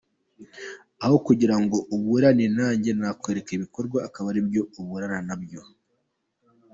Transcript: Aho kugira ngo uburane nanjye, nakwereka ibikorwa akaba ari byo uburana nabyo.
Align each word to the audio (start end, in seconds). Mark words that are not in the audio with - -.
Aho 1.03 1.15
kugira 1.27 1.55
ngo 1.63 1.77
uburane 1.95 2.45
nanjye, 2.57 2.89
nakwereka 2.99 3.51
ibikorwa 3.57 3.97
akaba 4.07 4.27
ari 4.31 4.41
byo 4.47 4.61
uburana 4.79 5.19
nabyo. 5.27 5.61